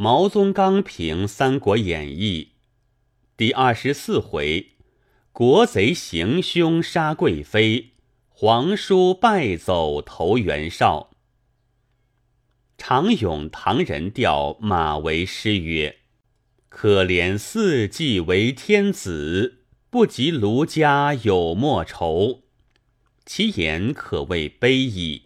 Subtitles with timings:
[0.00, 2.52] 毛宗刚评《三国演义》
[3.36, 4.74] 第二十四回：
[5.32, 7.94] 国贼行凶杀贵妃，
[8.28, 11.10] 皇叔败走投袁绍。
[12.76, 15.96] 常咏唐人调马嵬诗曰
[16.70, 22.44] ：“可怜四季为天子，不及卢家有莫愁。”
[23.26, 25.22] 其言可谓悲矣。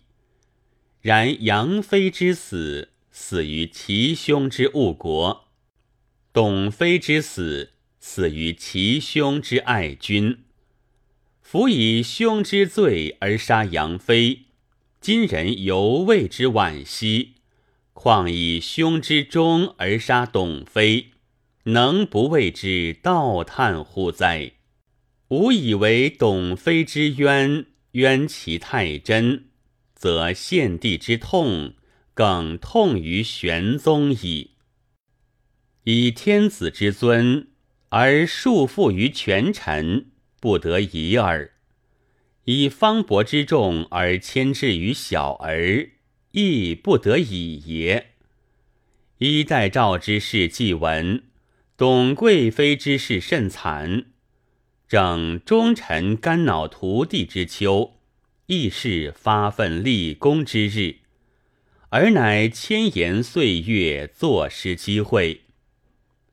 [1.03, 2.92] 然杨妃之死。
[3.15, 5.49] 死于其兄之误国，
[6.33, 10.39] 董妃之死，死于其兄之爱君。
[11.43, 14.47] 夫以兄之罪而杀杨妃，
[14.99, 17.35] 今人犹为之惋惜；
[17.93, 21.09] 况以兄之忠而杀董妃，
[21.65, 24.53] 能不为之倒叹乎哉？
[25.29, 29.51] 吾以为董妃之冤，冤其太真，
[29.95, 31.75] 则献帝之痛。
[32.15, 34.53] 更痛于玄宗矣。
[35.85, 37.49] 以天子之尊
[37.89, 40.07] 而束缚于权臣，
[40.41, 41.51] 不得已耳；
[42.45, 45.91] 以方伯之众而牵制于小儿，
[46.31, 48.13] 亦不得已也。
[49.19, 51.25] 一代诏之事既闻，
[51.77, 54.07] 董贵妃之事甚惨，
[54.89, 57.99] 正忠臣肝脑涂地之秋，
[58.47, 61.02] 亦是发愤立功之日。
[61.95, 65.43] 而乃千言岁月坐失机会，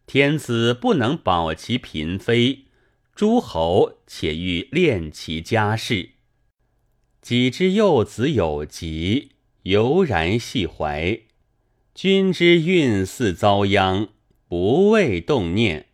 [0.06, 2.68] 天子不能保其嫔妃，
[3.14, 6.12] 诸侯且欲恋其家事。
[7.22, 11.20] 己之幼子有疾，犹然系怀。
[11.94, 14.08] 君之运似遭殃，
[14.48, 15.88] 不畏动念，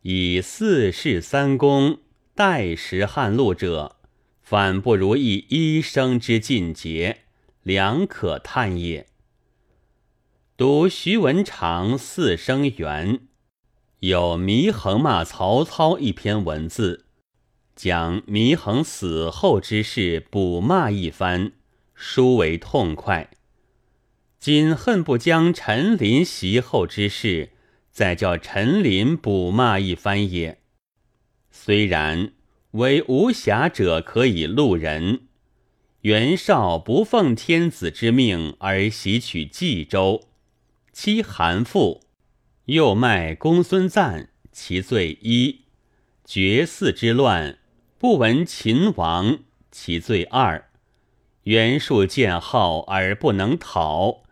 [0.00, 1.98] 以四世三公
[2.34, 3.96] 代食汉禄者，
[4.40, 7.18] 反不如一医生之尽节，
[7.62, 9.08] 良可叹也。
[10.60, 13.14] 读徐文长《四声援》，
[14.00, 17.06] 有祢衡骂曹操一篇文字，
[17.74, 21.52] 将祢衡死后之事补骂一番，
[21.94, 23.30] 殊为痛快。
[24.38, 27.52] 今恨不将陈琳袭后之事，
[27.90, 30.60] 再叫陈琳补骂一番也。
[31.50, 32.34] 虽然，
[32.72, 35.22] 为无暇者可以路人。
[36.02, 40.26] 袁绍不奉天子之命而袭取冀州。
[41.02, 42.02] 妻韩馥，
[42.66, 45.60] 又卖公孙瓒，其罪一；
[46.26, 47.56] 绝嗣之乱，
[47.96, 49.38] 不闻秦王，
[49.70, 50.64] 其罪二；
[51.44, 54.24] 袁术见号而不能讨，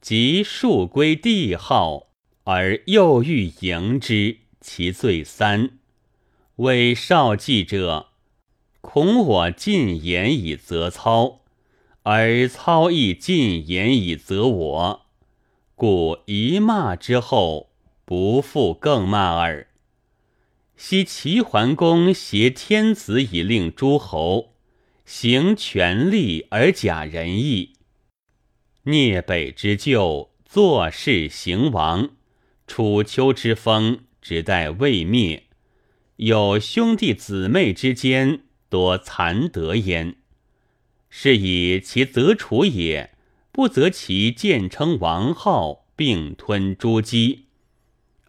[0.00, 2.06] 即术归帝号
[2.44, 5.78] 而又欲迎之，其罪三。
[6.54, 8.06] 为少计者，
[8.80, 11.42] 恐我进言以责操，
[12.04, 15.05] 而操亦进言以责我。
[15.78, 17.68] 故一骂之后，
[18.06, 19.68] 不复更骂耳。
[20.74, 24.54] 昔齐桓公挟天子以令诸侯，
[25.04, 27.74] 行权力而假仁义。
[28.84, 32.08] 聂北之旧，坐视行王。
[32.66, 35.44] 楚秋之风，只待未灭。
[36.16, 40.16] 有兄弟姊妹之间，多残德焉。
[41.10, 43.15] 是以其则楚也。
[43.56, 47.46] 不择其建称王号，并吞诸姬，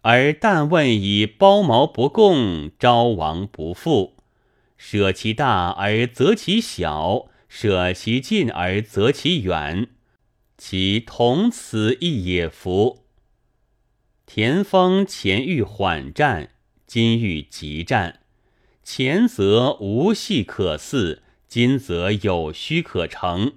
[0.00, 4.14] 而但问以包毛不共，昭王不复；
[4.78, 9.88] 舍其大而择其小，舍其近而择其远，
[10.56, 13.04] 其同此亦也夫。
[14.24, 16.52] 田丰前欲缓战，
[16.86, 18.20] 今欲急战；
[18.82, 23.52] 前则无隙可似，今则有虚可成。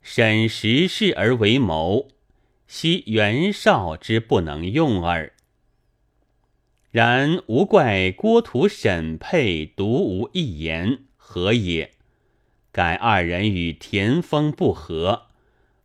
[0.00, 2.08] 审时事而为谋，
[2.66, 5.32] 惜袁绍之不能用耳。
[6.90, 11.92] 然无怪郭图、沈佩独无一言，何也？
[12.72, 15.26] 盖二人与田丰不和，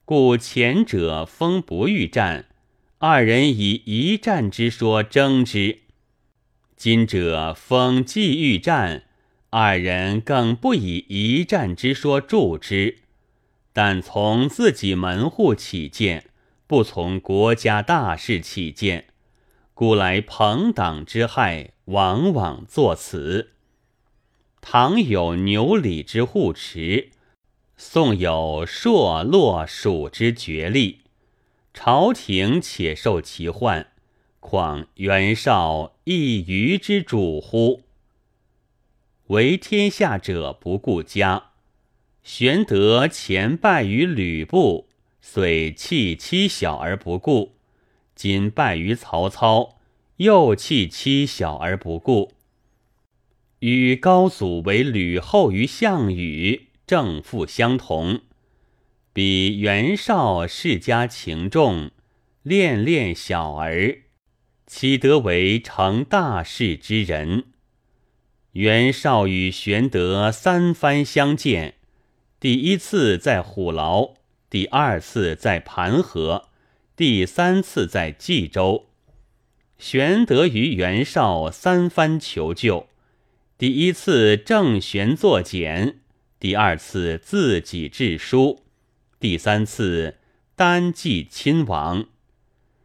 [0.05, 2.45] 故前者丰不欲战，
[2.99, 5.79] 二人以一战之说争之；
[6.75, 9.03] 今者丰既欲战，
[9.49, 13.02] 二人更不以一战之说助之。
[13.73, 16.29] 但从自己门户起见，
[16.67, 19.07] 不从国家大事起见，
[19.73, 23.49] 故来朋党之害，往往作此。
[24.61, 27.09] 唐有牛李之护持，
[27.75, 31.01] 宋有朔洛蜀之决力，
[31.73, 33.87] 朝廷且受其患，
[34.39, 37.81] 况袁绍一隅之主乎？
[39.27, 41.52] 为天下者不顾家。
[42.23, 44.87] 玄德前败于吕布，
[45.19, 47.55] 遂弃妻小而不顾，
[48.15, 49.77] 今败于曹操，
[50.17, 52.31] 又弃妻小而不顾，
[53.59, 58.21] 与高祖为吕后于项羽，正负相同。
[59.11, 61.91] 比袁绍世家情重，
[62.41, 63.97] 恋恋小儿，
[64.65, 67.43] 岂得为成大事之人？
[68.53, 71.75] 袁绍与玄德三番相见，
[72.43, 74.15] 第一次在虎牢，
[74.49, 76.49] 第二次在盘河，
[76.93, 78.87] 第三次在冀州。
[79.77, 82.87] 玄德与袁绍三番求救，
[83.57, 85.99] 第一次郑玄作简，
[86.37, 88.65] 第二次自己致书。
[89.21, 90.17] 第三次
[90.53, 92.07] 单骑亲王，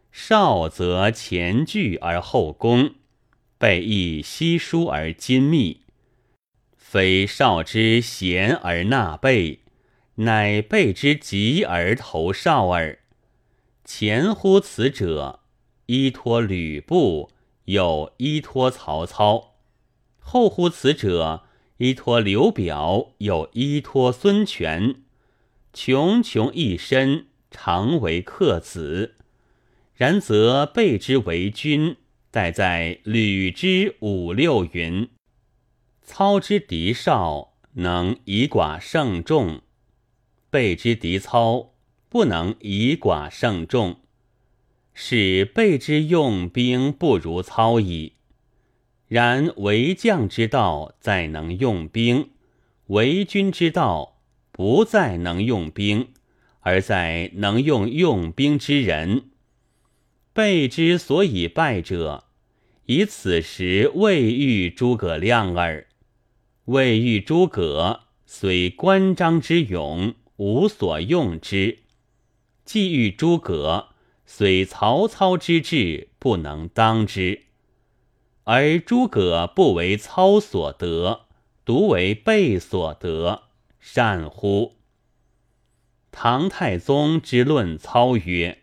[0.09, 2.91] 少则前拒而后攻，
[3.57, 5.81] 备亦悉疏而精密，
[6.91, 9.59] 非少之贤而纳备，
[10.15, 12.97] 乃备之急而投少耳。
[13.85, 15.41] 前乎此者，
[15.85, 17.29] 依托吕布，
[17.65, 19.53] 又依托曹操；
[20.17, 21.43] 后乎此者，
[21.77, 24.95] 依托刘表，又依托孙权。
[25.71, 29.13] 穷穷一身，常为客子。
[29.93, 31.97] 然则备之为君，
[32.31, 35.09] 待在吕之五六云；
[36.11, 39.61] 操之敌少，能以寡胜众；
[40.49, 41.75] 备之敌操，
[42.09, 43.99] 不能以寡胜众。
[44.95, 48.13] 使备之用兵不如操矣。
[49.07, 52.29] 然为将之道，在能用兵；
[52.87, 54.15] 为君之道。
[54.51, 56.07] 不在能用兵，
[56.61, 59.29] 而在能用用兵之人。
[60.33, 62.25] 备之所以败者，
[62.87, 65.85] 以此时未遇诸葛亮耳。
[66.69, 71.79] 未遇诸葛，虽关张之勇，无所用之；
[72.63, 73.87] 既遇诸葛，
[74.27, 77.45] 虽曹操之智，不能当之。
[78.43, 81.21] 而诸葛不为操所得，
[81.65, 83.45] 独为备所得。
[83.79, 84.75] 善乎？
[86.11, 88.59] 唐太宗之论操曰：“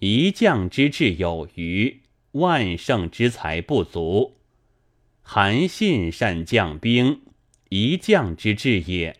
[0.00, 2.02] 一将之智有余，
[2.32, 4.36] 万乘之才不足。
[5.22, 7.22] 韩信善将兵，
[7.70, 9.14] 一将之志也；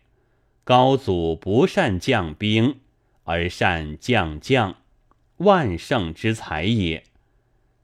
[0.64, 2.76] 高祖不善将兵，
[3.24, 4.76] 而善将将，
[5.38, 7.04] 万圣之才也。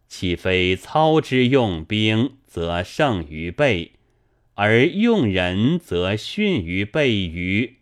[0.09, 3.93] 岂非操之用兵，则胜于备？”
[4.61, 7.78] 而用人则逊于备于。